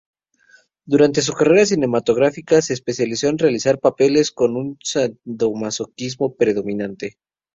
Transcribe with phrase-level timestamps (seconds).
[0.83, 7.19] Durante su carrera cinematográfica se especializó en realizar papeles con un sadomasoquismo predominante.